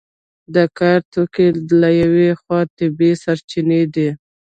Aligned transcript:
د 0.55 0.57
کار 0.77 0.99
توکي 1.13 1.47
له 1.81 1.89
یوې 2.01 2.29
خوا 2.41 2.59
طبیعي 2.77 3.13
سرچینې 3.23 3.81
دي. 3.93 4.09